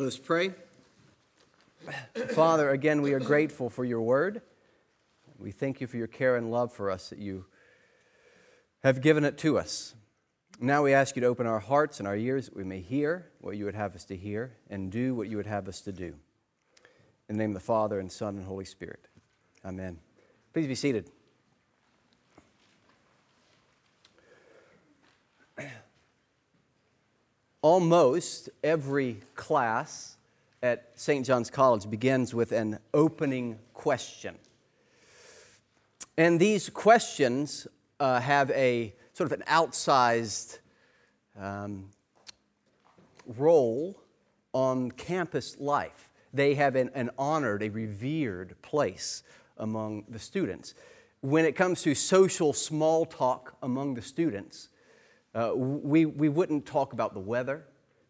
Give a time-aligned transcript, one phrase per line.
[0.00, 0.52] Let us pray.
[2.34, 4.40] Father, again, we are grateful for your word.
[5.38, 7.44] We thank you for your care and love for us that you
[8.82, 9.94] have given it to us.
[10.58, 13.30] Now we ask you to open our hearts and our ears that we may hear
[13.42, 15.92] what you would have us to hear and do what you would have us to
[15.92, 16.14] do.
[17.28, 19.06] In the name of the Father, and Son, and Holy Spirit.
[19.66, 19.98] Amen.
[20.54, 21.10] Please be seated.
[27.62, 30.16] Almost every class
[30.62, 31.26] at St.
[31.26, 34.36] John's College begins with an opening question.
[36.16, 37.66] And these questions
[37.98, 40.60] uh, have a sort of an outsized
[41.38, 41.90] um,
[43.26, 44.02] role
[44.54, 46.08] on campus life.
[46.32, 49.22] They have an, an honored, a revered place
[49.58, 50.74] among the students.
[51.20, 54.70] When it comes to social small talk among the students,
[55.34, 57.64] uh, we, we wouldn't talk about the weather.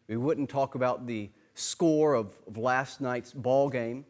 [0.07, 4.05] We wouldn't talk about the score of, of last night's ball game.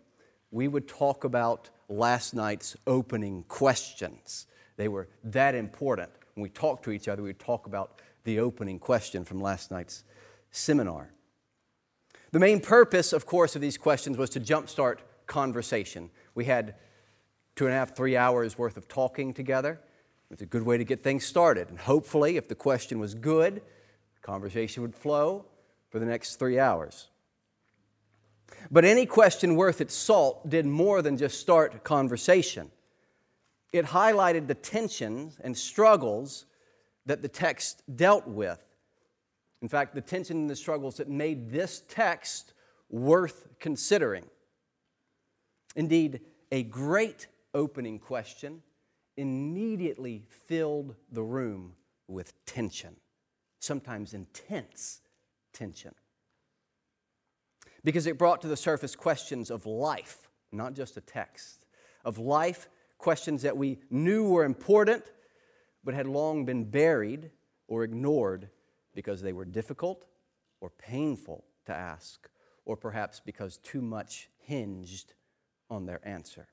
[0.51, 4.47] We would talk about last night's opening questions.
[4.77, 6.09] They were that important.
[6.35, 9.71] When we talked to each other, we would talk about the opening question from last
[9.71, 10.03] night's
[10.51, 11.13] seminar.
[12.31, 16.09] The main purpose, of course, of these questions was to jumpstart conversation.
[16.33, 16.75] We had
[17.55, 19.81] two and a half, three hours worth of talking together.
[20.31, 21.69] It's a good way to get things started.
[21.69, 23.61] And hopefully, if the question was good,
[24.21, 25.45] conversation would flow
[25.89, 27.09] for the next three hours.
[28.69, 32.71] But any question worth its salt did more than just start conversation.
[33.73, 36.45] It highlighted the tensions and struggles
[37.05, 38.63] that the text dealt with.
[39.61, 42.53] In fact, the tension and the struggles that made this text
[42.89, 44.25] worth considering.
[45.75, 46.21] Indeed,
[46.51, 48.61] a great opening question
[49.17, 51.73] immediately filled the room
[52.07, 52.95] with tension,
[53.59, 55.01] sometimes intense
[55.53, 55.93] tension.
[57.83, 61.65] Because it brought to the surface questions of life, not just a text,
[62.05, 65.03] of life, questions that we knew were important,
[65.83, 67.31] but had long been buried
[67.67, 68.49] or ignored
[68.93, 70.05] because they were difficult
[70.59, 72.29] or painful to ask,
[72.65, 75.13] or perhaps because too much hinged
[75.69, 76.47] on their answer.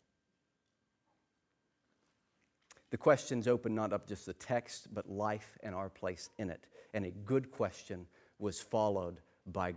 [2.91, 6.66] The questions open not up just the text, but life and our place in it.
[6.94, 8.06] And a good question
[8.38, 9.75] was followed by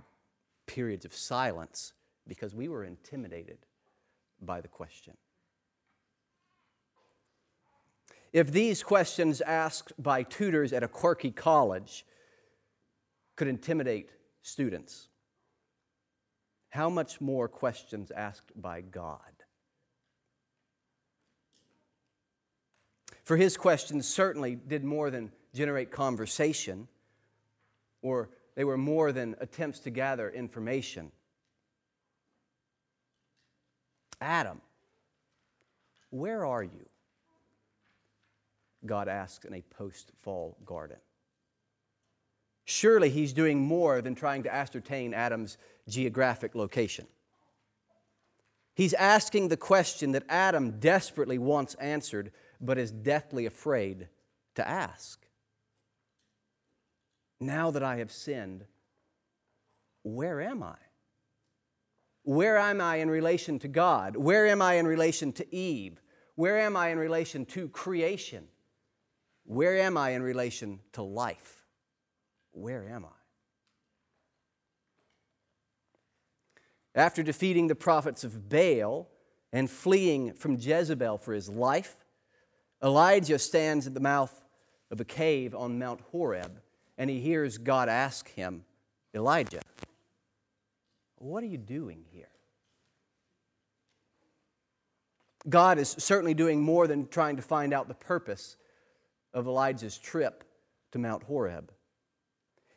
[0.65, 1.93] periods of silence
[2.27, 3.57] because we were intimidated
[4.41, 5.17] by the question.
[8.31, 12.05] If these questions asked by tutors at a quirky college
[13.35, 14.11] could intimidate
[14.41, 15.09] students,
[16.69, 19.40] how much more questions asked by God?
[23.31, 26.89] For his questions certainly did more than generate conversation,
[28.01, 31.13] or they were more than attempts to gather information.
[34.19, 34.59] Adam,
[36.09, 36.89] where are you?
[38.85, 40.97] God asks in a post fall garden.
[42.65, 47.07] Surely he's doing more than trying to ascertain Adam's geographic location.
[48.75, 54.07] He's asking the question that Adam desperately wants answered but is deathly afraid
[54.55, 55.25] to ask.
[57.39, 58.65] Now that I have sinned,
[60.03, 60.75] where am I?
[62.23, 64.15] Where am I in relation to God?
[64.15, 65.99] Where am I in relation to Eve?
[66.35, 68.47] Where am I in relation to creation?
[69.43, 71.63] Where am I in relation to life?
[72.51, 73.09] Where am I?
[76.93, 79.09] After defeating the prophets of Baal
[79.51, 82.00] and fleeing from Jezebel for his life,
[82.83, 84.43] Elijah stands at the mouth
[84.89, 86.59] of a cave on Mount Horeb
[86.97, 88.63] and he hears God ask him,
[89.13, 89.61] Elijah,
[91.17, 92.27] what are you doing here?
[95.49, 98.57] God is certainly doing more than trying to find out the purpose
[99.33, 100.43] of Elijah's trip
[100.91, 101.71] to Mount Horeb.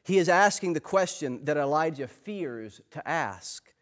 [0.05, 3.73] He is asking the question that Elijah fears to ask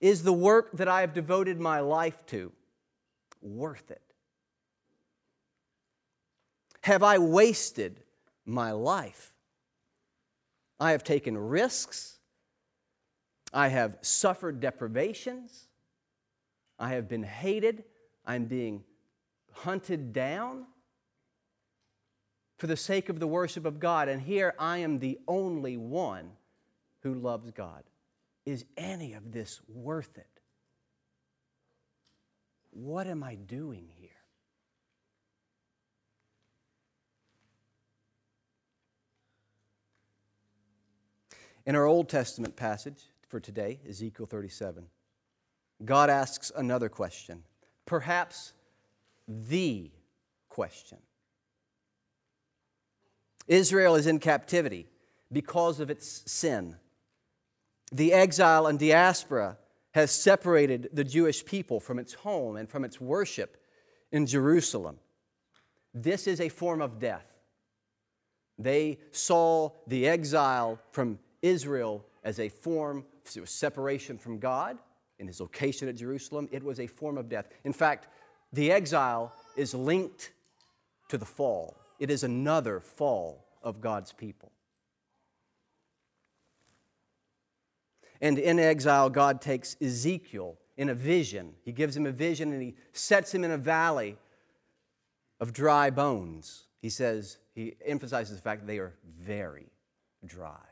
[0.00, 2.52] Is the work that I have devoted my life to
[3.42, 4.02] worth it?
[6.82, 8.00] Have I wasted
[8.44, 9.32] my life?
[10.80, 12.18] I have taken risks.
[13.52, 15.66] I have suffered deprivations.
[16.78, 17.84] I have been hated.
[18.26, 18.82] I'm being
[19.52, 20.66] hunted down
[22.58, 24.08] for the sake of the worship of God.
[24.08, 26.32] And here I am the only one
[27.00, 27.84] who loves God.
[28.44, 30.31] Is any of this worth it?
[32.72, 34.08] What am I doing here?
[41.64, 44.86] In our Old Testament passage for today, Ezekiel 37,
[45.84, 47.44] God asks another question,
[47.86, 48.52] perhaps
[49.28, 49.90] the
[50.48, 50.98] question.
[53.46, 54.88] Israel is in captivity
[55.30, 56.76] because of its sin.
[57.92, 59.58] The exile and diaspora
[59.92, 63.56] has separated the Jewish people from its home and from its worship
[64.10, 64.98] in Jerusalem.
[65.94, 67.26] This is a form of death.
[68.58, 73.04] They saw the exile from Israel as a form
[73.36, 74.78] of separation from God
[75.18, 76.48] in his location at Jerusalem.
[76.52, 77.48] It was a form of death.
[77.64, 78.08] In fact,
[78.52, 80.32] the exile is linked
[81.08, 84.51] to the fall, it is another fall of God's people.
[88.22, 91.54] And in exile, God takes Ezekiel in a vision.
[91.64, 94.16] He gives him a vision and he sets him in a valley
[95.40, 96.66] of dry bones.
[96.80, 99.66] He says, he emphasizes the fact that they are very
[100.24, 100.64] dry.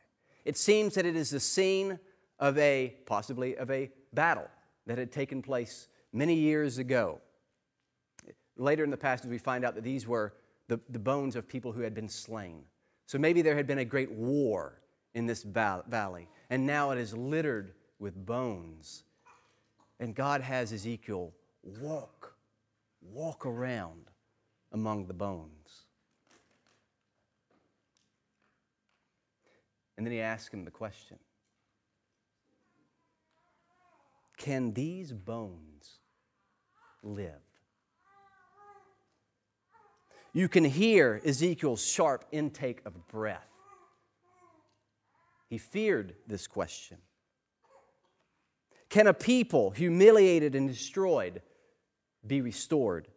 [0.44, 1.98] It seems that it is the scene
[2.38, 4.48] of a, possibly, of a battle
[4.86, 7.20] that had taken place many years ago.
[8.56, 10.34] Later in the passage, we find out that these were
[10.68, 12.62] the, the bones of people who had been slain.
[13.06, 14.80] So maybe there had been a great war
[15.14, 19.04] in this valley, and now it is littered with bones.
[20.00, 21.32] And God has Ezekiel
[21.62, 22.34] walk,
[23.00, 24.10] walk around
[24.72, 25.84] among the bones.
[29.96, 31.18] And then he asks him the question
[34.36, 35.98] Can these bones
[37.02, 37.34] live?
[40.32, 43.49] You can hear Ezekiel's sharp intake of breath.
[45.50, 46.98] He feared this question.
[48.88, 51.42] Can a people humiliated and destroyed
[52.24, 53.08] be restored?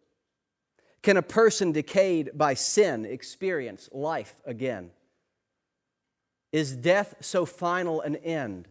[1.04, 4.90] Can a person decayed by sin experience life again?
[6.52, 8.68] Is death so final an end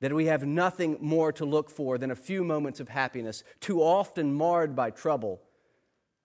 [0.00, 3.82] that we have nothing more to look for than a few moments of happiness, too
[3.82, 5.42] often marred by trouble,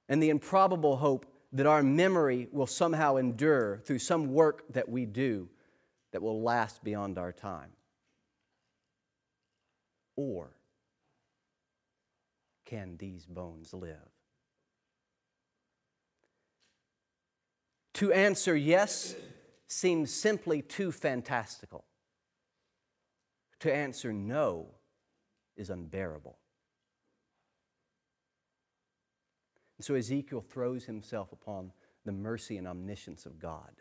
[0.08, 5.06] and the improbable hope that our memory will somehow endure through some work that we
[5.06, 5.50] do
[6.12, 7.72] that will last beyond our time?
[10.16, 10.52] Or
[12.66, 13.96] can these bones live?
[17.96, 19.16] To answer yes
[19.68, 21.86] seems simply too fantastical.
[23.60, 24.68] To answer no
[25.56, 26.38] is unbearable.
[29.78, 31.72] And so Ezekiel throws himself upon
[32.06, 33.81] the mercy and omniscience of God.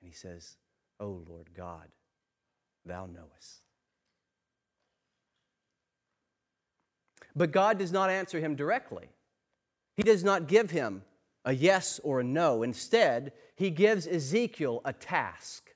[0.00, 0.56] And he says,
[0.98, 1.88] O Lord God,
[2.84, 3.62] thou knowest.
[7.36, 9.08] But God does not answer him directly.
[9.96, 11.02] He does not give him
[11.44, 12.62] a yes or a no.
[12.62, 15.70] Instead, he gives Ezekiel a task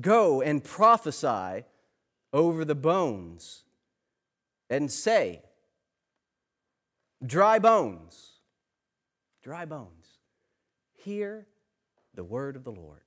[0.00, 1.64] Go and prophesy
[2.32, 3.64] over the bones
[4.68, 5.42] and say,
[7.24, 8.32] Dry bones,
[9.42, 10.05] dry bones,
[11.06, 11.46] hear
[12.14, 13.00] the word of the Lord.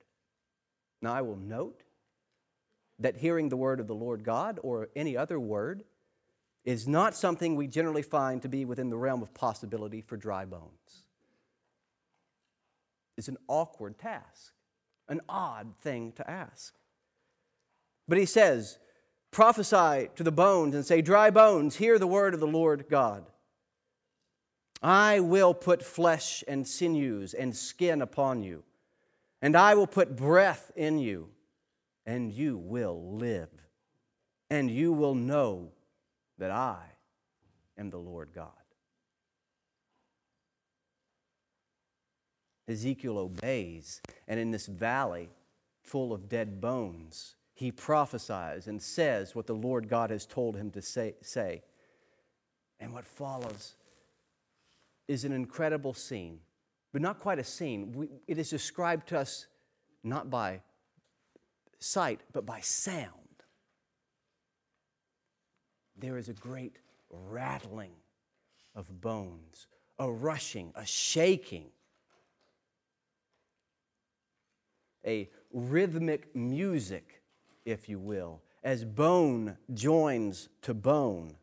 [1.02, 1.82] Now, I will note
[2.98, 5.84] that hearing the word of the Lord God or any other word
[6.64, 10.46] is not something we generally find to be within the realm of possibility for dry
[10.46, 11.04] bones.
[13.18, 14.54] It's an awkward task,
[15.08, 16.74] an odd thing to ask.
[18.08, 18.78] But he says,
[19.30, 23.26] Prophesy to the bones and say, Dry bones, hear the word of the Lord God.
[24.82, 28.64] I will put flesh and sinews and skin upon you,
[29.42, 31.28] and I will put breath in you,
[32.06, 33.50] and you will live,
[34.48, 35.72] and you will know
[36.38, 36.78] that I
[37.76, 38.48] am the Lord God.
[42.66, 45.28] Ezekiel obeys, and in this valley
[45.82, 50.70] full of dead bones, he prophesies and says what the Lord God has told him
[50.70, 51.16] to say.
[51.20, 51.62] say.
[52.78, 53.74] And what follows
[55.10, 56.38] is an incredible scene,
[56.92, 57.90] but not quite a scene.
[57.92, 59.48] We, it is described to us
[60.04, 60.60] not by
[61.80, 63.10] sight, but by sound.
[65.98, 66.78] There is a great
[67.10, 67.90] rattling
[68.76, 69.66] of bones,
[69.98, 71.66] a rushing, a shaking,
[75.04, 77.20] a rhythmic music
[77.64, 81.34] if you will, as bone joins to bone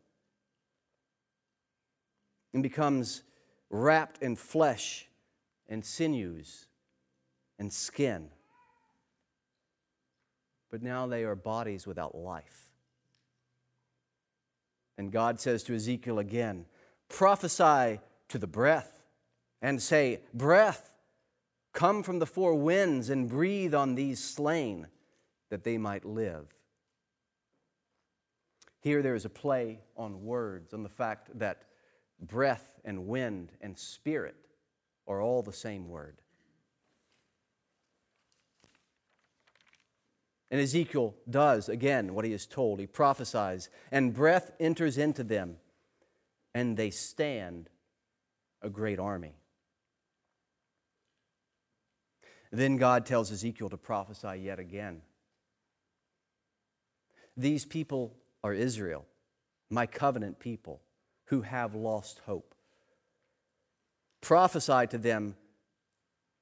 [2.54, 3.24] and becomes
[3.70, 5.08] wrapped in flesh
[5.68, 6.66] and sinews
[7.58, 8.28] and skin.
[10.70, 12.70] But now they are bodies without life.
[14.96, 16.66] And God says to Ezekiel again,
[17.08, 19.00] prophesy to the breath
[19.62, 20.88] and say, Breath,
[21.78, 24.88] Come from the four winds and breathe on these slain
[25.48, 26.46] that they might live.
[28.80, 31.62] Here there is a play on words, on the fact that
[32.20, 34.36] breath and wind and spirit
[35.06, 36.20] are all the same word.
[40.50, 42.80] And Ezekiel does again what he is told.
[42.80, 45.56] He prophesies, and breath enters into them,
[46.54, 47.68] and they stand
[48.62, 49.34] a great army.
[52.50, 55.02] Then God tells Ezekiel to prophesy yet again.
[57.36, 59.04] These people are Israel,
[59.70, 60.80] my covenant people,
[61.28, 62.54] who have lost hope.
[64.20, 65.36] Prophesy to them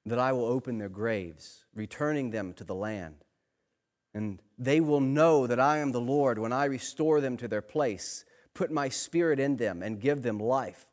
[0.04, 3.16] that I will open their graves, returning them to the land.
[4.14, 7.62] And they will know that I am the Lord when I restore them to their
[7.62, 8.24] place,
[8.54, 10.86] put my spirit in them, and give them life.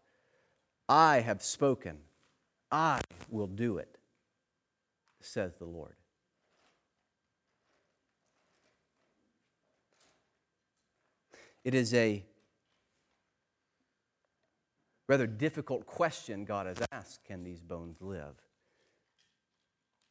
[0.89, 1.99] I have spoken,
[2.71, 3.97] I will do it,
[5.21, 5.95] says the Lord.
[11.63, 12.25] It is a
[15.13, 18.33] rather difficult question God has asked can these bones live?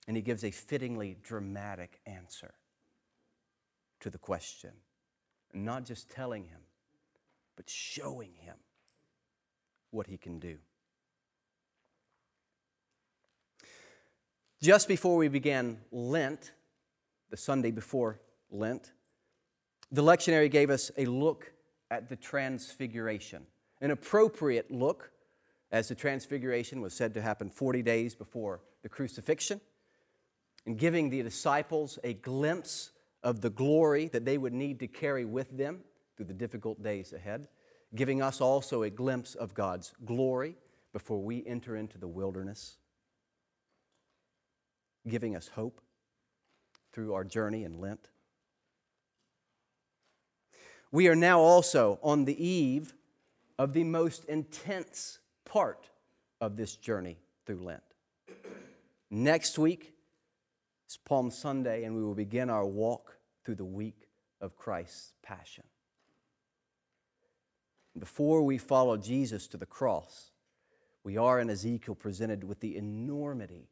[0.07, 2.55] And he gives a fittingly dramatic answer
[3.99, 4.71] to the question.
[5.55, 6.61] not just telling him,
[7.57, 8.55] but showing him
[9.91, 10.57] what he can do.
[14.63, 16.53] Just before we began Lent,
[17.29, 18.93] the Sunday before Lent,
[19.91, 21.53] the lectionary gave us a look
[21.91, 23.45] at the Transfiguration,
[23.83, 25.11] an appropriate look,
[25.73, 29.61] as the Transfiguration was said to happen 40 days before the crucifixion,
[30.65, 32.93] and giving the disciples a glimpse
[33.25, 35.81] of the glory that they would need to carry with them
[36.17, 37.49] through the difficult days ahead,
[37.95, 40.57] giving us also a glimpse of God's glory
[40.93, 42.77] before we enter into the wilderness,
[45.09, 45.81] giving us hope
[46.93, 48.11] through our journey in Lent.
[50.93, 52.95] We are now also on the eve
[53.63, 55.89] of the most intense part
[56.41, 57.17] of this journey
[57.47, 57.81] through Lent.
[59.09, 59.95] Next week
[60.91, 64.09] is Palm Sunday, and we will begin our walk through the week
[64.41, 65.63] of Christ's passion.
[67.97, 70.33] Before we follow Jesus to the cross,
[71.05, 73.69] we are in Ezekiel presented with the enormity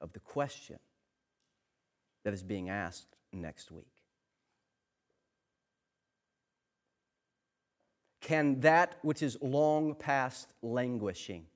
[0.00, 0.78] of the question
[2.24, 3.97] that is being asked next week.
[8.28, 11.46] Can that which is long past languishing,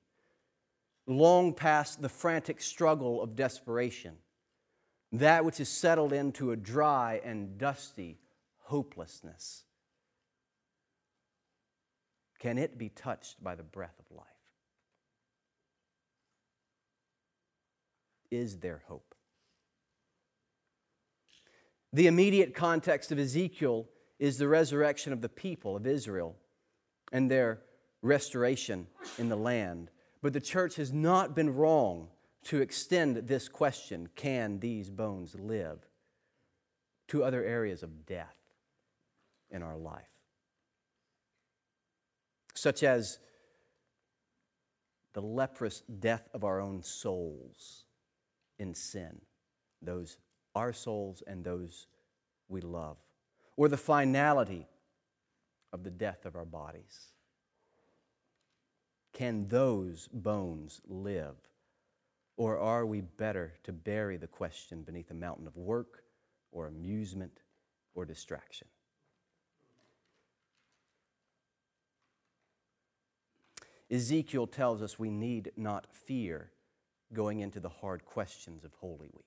[1.05, 4.15] long past the frantic struggle of desperation,
[5.11, 8.17] that which is settled into a dry and dusty
[8.57, 9.65] hopelessness,
[12.39, 14.25] can it be touched by the breath of life?
[18.31, 19.13] Is there hope?
[21.93, 26.35] The immediate context of Ezekiel is the resurrection of the people of Israel
[27.13, 27.61] and their
[28.01, 29.89] restoration in the land.
[30.21, 32.09] But the church has not been wrong
[32.45, 35.87] to extend this question can these bones live
[37.07, 38.35] to other areas of death
[39.51, 40.09] in our life,
[42.53, 43.19] such as
[45.13, 47.85] the leprous death of our own souls
[48.57, 49.21] in sin,
[49.81, 50.17] those
[50.55, 51.87] our souls and those
[52.49, 52.97] we love,
[53.55, 54.67] or the finality
[55.73, 57.07] of the death of our bodies.
[59.11, 61.35] Can those bones live?
[62.37, 66.03] Or are we better to bury the question beneath a mountain of work
[66.51, 67.41] or amusement
[67.95, 68.67] or distraction?
[73.91, 76.51] Ezekiel tells us we need not fear
[77.13, 79.25] going into the hard questions of Holy Week.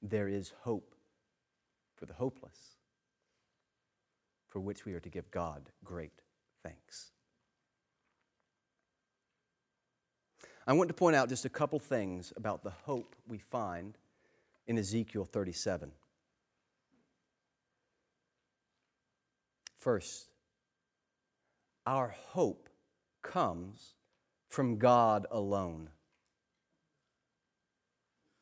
[0.00, 0.94] There is hope
[1.94, 2.73] for the hopeless
[4.54, 6.22] for which we are to give God great
[6.62, 7.10] thanks.
[10.64, 13.98] I want to point out just a couple things about the hope we find
[14.68, 15.90] in Ezekiel 37.
[19.76, 20.28] First,
[21.84, 22.68] our hope
[23.22, 23.94] comes
[24.48, 25.90] from God alone.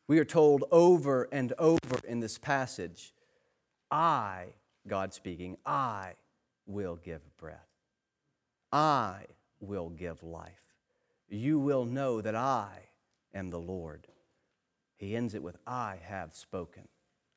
[0.09, 3.15] We are told over and over in this passage,
[3.91, 4.49] I
[4.87, 6.15] God speaking, I
[6.67, 7.69] will give breath.
[8.73, 9.27] I
[9.61, 10.53] will give life.
[11.29, 12.71] You will know that I
[13.35, 14.07] am the Lord.
[14.97, 16.89] He ends it with, I have spoken.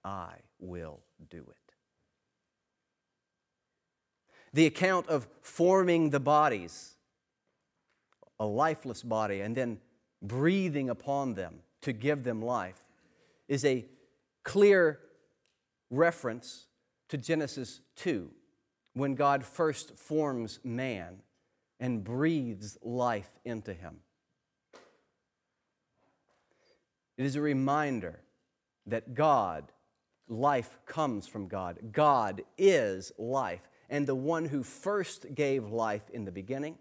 [0.03, 0.99] I will
[1.29, 1.73] do it.
[4.53, 6.95] The account of forming the bodies,
[8.39, 9.79] a lifeless body, and then
[10.21, 12.81] breathing upon them to give them life,
[13.47, 13.85] is a
[14.43, 14.99] clear
[15.89, 16.65] reference
[17.09, 18.31] to Genesis 2,
[18.93, 21.21] when God first forms man
[21.79, 23.97] and breathes life into him.
[27.17, 28.21] It is a reminder
[28.87, 29.71] that God,
[30.27, 31.79] life comes from God.
[31.91, 33.67] God is life.
[33.89, 36.77] And the one who first gave life in the beginning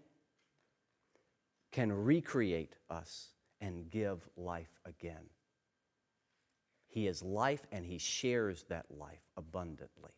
[1.71, 3.29] can recreate us
[3.61, 5.29] and give life again.
[6.95, 10.13] He is life and he shares that life abundantly.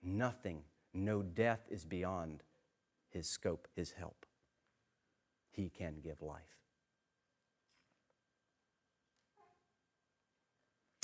[0.00, 0.62] Nothing,
[0.94, 2.44] no death is beyond
[3.10, 4.24] his scope, his help.
[5.50, 6.38] He can give life.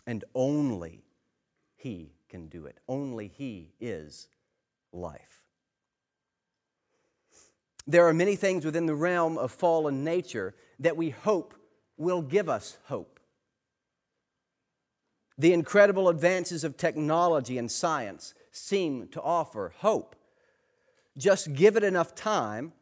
[0.06, 1.02] And only
[1.74, 2.78] He can do it.
[2.88, 4.28] Only He is
[4.92, 5.42] life.
[7.88, 11.54] There are many things within the realm of fallen nature that we hope
[11.96, 13.17] will give us hope.
[15.38, 20.16] The incredible advances of technology and science seem to offer hope.
[21.16, 22.72] Just give it enough time,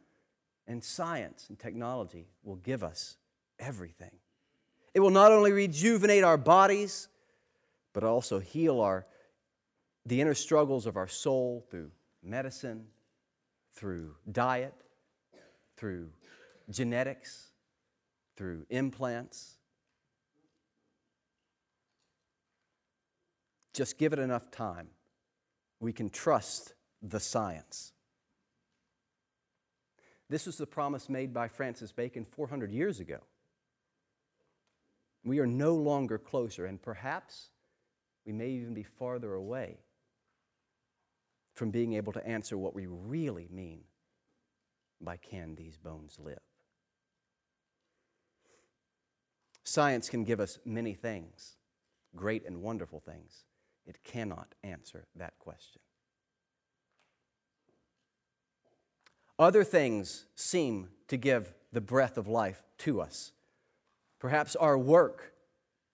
[0.67, 3.17] and science and technology will give us
[3.59, 4.11] everything.
[4.93, 7.07] It will not only rejuvenate our bodies,
[7.93, 9.05] but also heal our,
[10.05, 11.91] the inner struggles of our soul through
[12.23, 12.87] medicine,
[13.75, 14.73] through diet,
[15.77, 16.09] through
[16.69, 17.49] genetics,
[18.35, 19.56] through implants.
[23.77, 24.87] Just give it enough time.
[25.79, 27.93] We can trust the science.
[30.31, 33.19] This was the promise made by Francis Bacon 400 years ago.
[35.23, 37.51] We are no longer closer, and perhaps
[38.25, 39.77] we may even be farther away
[41.53, 43.81] from being able to answer what we really mean
[44.99, 46.39] by can these bones live?
[49.63, 51.57] Science can give us many things,
[52.15, 53.43] great and wonderful things.
[53.87, 55.81] It cannot answer that question.
[59.39, 63.31] Other things seem to give the breath of life to us.
[64.19, 65.33] Perhaps our work,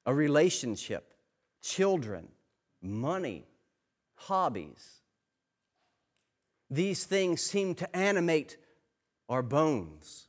[0.05, 1.13] a relationship,
[1.61, 2.29] children,
[2.81, 3.45] money,
[4.15, 5.01] hobbies.
[6.69, 8.57] These things seem to animate
[9.29, 10.27] our bones.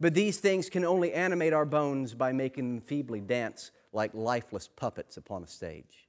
[0.00, 4.68] But these things can only animate our bones by making them feebly dance like lifeless
[4.68, 6.08] puppets upon a stage.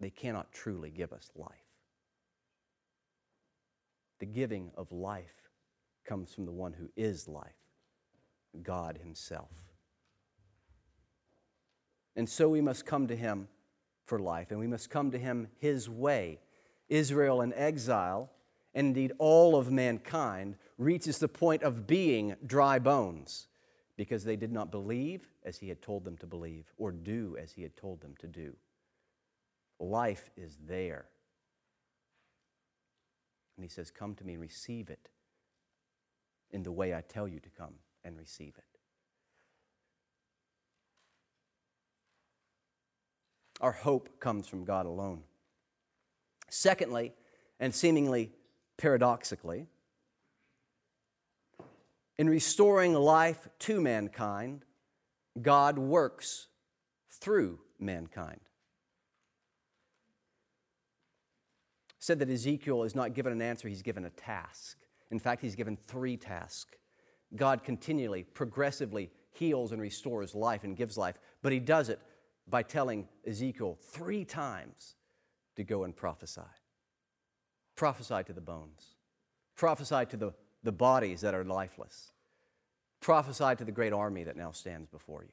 [0.00, 1.50] They cannot truly give us life.
[4.18, 5.50] The giving of life
[6.04, 7.52] comes from the one who is life,
[8.62, 9.50] God Himself.
[12.16, 13.48] And so we must come to him
[14.06, 16.38] for life, and we must come to him his way.
[16.88, 18.30] Israel in exile,
[18.74, 23.48] and indeed all of mankind, reaches the point of being dry bones
[23.96, 27.52] because they did not believe as he had told them to believe or do as
[27.52, 28.54] he had told them to do.
[29.78, 31.06] Life is there.
[33.56, 35.08] And he says, Come to me and receive it
[36.50, 38.64] in the way I tell you to come and receive it.
[43.60, 45.22] Our hope comes from God alone.
[46.50, 47.12] Secondly,
[47.60, 48.32] and seemingly
[48.76, 49.68] paradoxically,
[52.18, 54.64] in restoring life to mankind,
[55.40, 56.48] God works
[57.10, 58.40] through mankind.
[61.98, 64.76] Said that Ezekiel is not given an answer, he's given a task.
[65.10, 66.74] In fact, he's given three tasks.
[67.34, 72.00] God continually, progressively heals and restores life and gives life, but he does it
[72.48, 74.94] by telling Ezekiel three times
[75.56, 76.42] to go and prophesy.
[77.76, 78.94] Prophesy to the bones,
[79.56, 80.32] prophesy to the,
[80.64, 82.10] the bodies that are lifeless,
[83.00, 85.30] prophesy to the great army that now stands before you.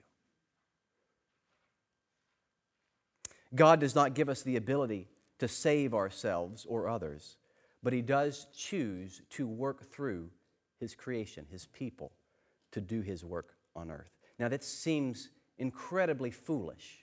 [3.56, 5.08] God does not give us the ability
[5.40, 7.38] to save ourselves or others,
[7.82, 10.30] but He does choose to work through
[10.80, 12.12] His creation, His people,
[12.72, 14.12] to do His work on earth.
[14.38, 17.02] Now, that seems incredibly foolish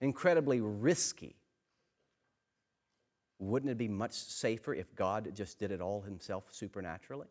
[0.00, 1.36] incredibly risky.
[3.38, 7.28] Wouldn't it be much safer if God just did it all himself supernaturally?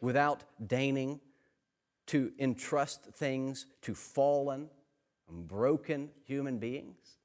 [0.00, 1.20] Without deigning
[2.06, 4.68] to entrust things to fallen
[5.28, 7.16] and broken human beings?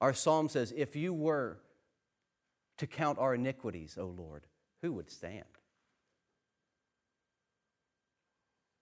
[0.00, 1.58] Our psalm says, If you were
[2.76, 4.46] to count our iniquities, O Lord,
[4.82, 5.44] who would stand?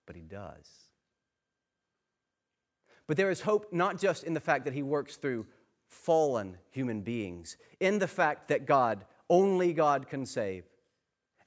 [0.06, 0.91] But he does.
[3.06, 5.46] But there is hope not just in the fact that he works through
[5.88, 10.64] fallen human beings, in the fact that God Only God can save.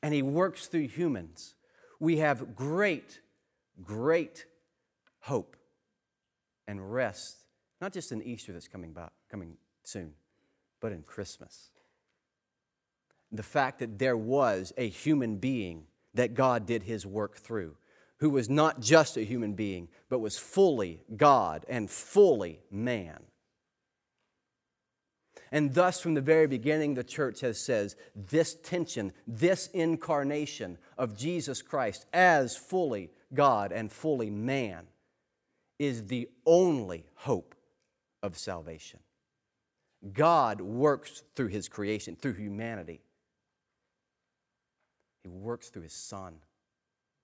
[0.01, 1.53] And He works through humans.
[1.99, 3.21] We have great,
[3.83, 4.47] great
[5.19, 5.55] hope
[6.67, 7.45] and rest,
[7.79, 10.13] not just in Easter that's coming, by, coming soon,
[10.81, 11.69] but in Christmas.
[13.31, 15.83] The fact that there was a human being
[16.15, 17.75] that God did His work through
[18.19, 23.23] who was not just a human being, but was fully God and fully man.
[25.51, 31.17] And thus, from the very beginning, the church has says this tension, this incarnation of
[31.17, 34.87] Jesus Christ as fully God and fully man
[35.77, 37.55] is the only hope
[38.23, 38.99] of salvation.
[40.13, 43.01] God works through his creation, through humanity.
[45.23, 46.35] He works through his Son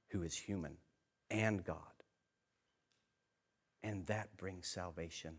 [0.09, 0.77] who is human
[1.31, 1.77] and God.
[3.81, 5.37] And that brings salvation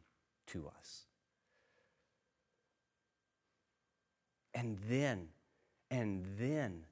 [0.48, 1.04] to us.
[4.54, 5.28] And then,
[5.90, 6.84] and then,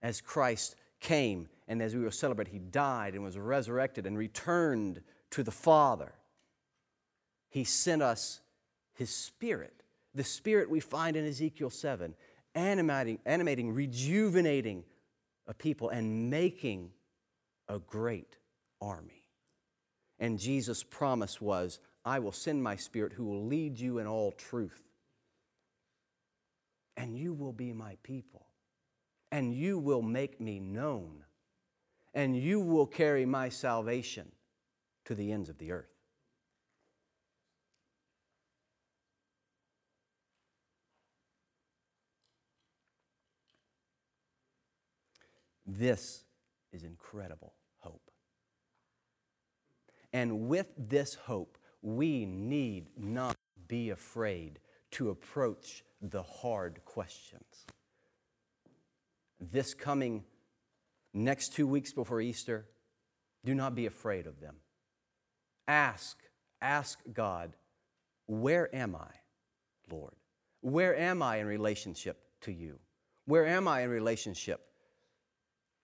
[0.00, 5.02] as Christ came and as we will celebrate, he died and was resurrected and returned
[5.30, 6.12] to the Father,
[7.50, 8.40] he sent us
[8.94, 9.82] his Spirit,
[10.14, 12.14] the Spirit we find in Ezekiel 7,
[12.54, 14.84] animating, animating rejuvenating
[15.46, 16.90] a people and making
[17.68, 18.36] a great
[18.80, 19.28] army.
[20.18, 24.32] And Jesus' promise was, I will send my spirit who will lead you in all
[24.32, 24.82] truth.
[26.96, 28.46] And you will be my people.
[29.32, 31.24] And you will make me known.
[32.12, 34.30] And you will carry my salvation
[35.06, 35.88] to the ends of the earth.
[45.66, 46.24] This
[46.74, 48.10] is incredible hope.
[50.12, 53.36] And with this hope, we need not
[53.68, 54.58] be afraid
[54.92, 57.66] to approach the hard questions.
[59.40, 60.24] This coming
[61.12, 62.66] next two weeks before Easter,
[63.44, 64.56] do not be afraid of them.
[65.68, 66.18] Ask,
[66.60, 67.54] ask God,
[68.26, 69.10] where am I,
[69.90, 70.14] Lord?
[70.60, 72.78] Where am I in relationship to you?
[73.26, 74.60] Where am I in relationship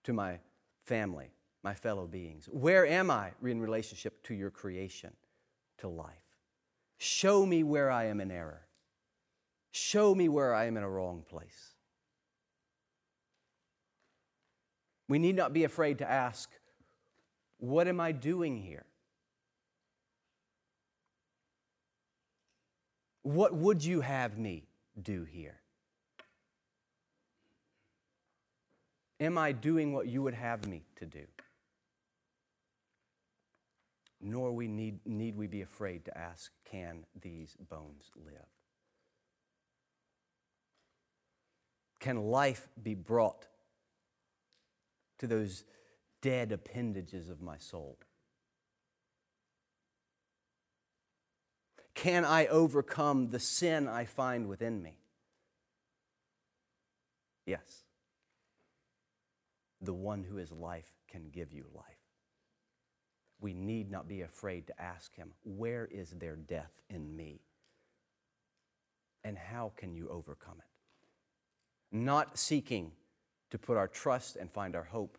[0.03, 0.39] to my
[0.85, 1.31] family,
[1.63, 2.47] my fellow beings?
[2.51, 5.13] Where am I in relationship to your creation,
[5.79, 6.07] to life?
[6.97, 8.67] Show me where I am in error.
[9.71, 11.75] Show me where I am in a wrong place.
[15.07, 16.49] We need not be afraid to ask,
[17.57, 18.85] What am I doing here?
[23.23, 24.67] What would you have me
[25.01, 25.61] do here?
[29.21, 31.25] Am I doing what you would have me to do?
[34.19, 38.49] Nor we need, need we be afraid to ask, can these bones live?
[41.99, 43.45] Can life be brought
[45.19, 45.65] to those
[46.23, 47.99] dead appendages of my soul?
[51.93, 54.97] Can I overcome the sin I find within me?
[57.45, 57.80] Yes
[59.81, 61.85] the one who is life can give you life.
[63.39, 67.41] We need not be afraid to ask him, Where is there death in me?
[69.23, 71.95] And how can you overcome it?
[71.95, 72.91] Not seeking
[73.49, 75.17] to put our trust and find our hope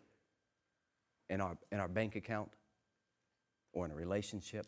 [1.29, 2.51] in our, in our bank account
[3.73, 4.67] or in a relationship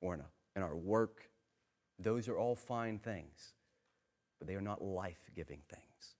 [0.00, 1.30] or in, a, in our work.
[1.98, 3.54] Those are all fine things,
[4.38, 6.14] but they are not life giving things.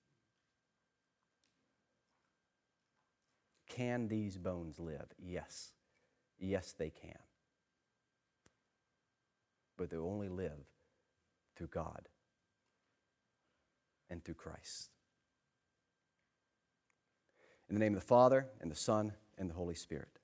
[3.79, 5.07] Can these bones live?
[5.21, 5.71] Yes.
[6.41, 7.21] Yes, they can.
[9.77, 10.67] But they only live
[11.55, 12.09] through God
[14.11, 14.91] and through Christ.
[17.69, 20.19] In the name of the Father, and the Son, and the Holy Spirit.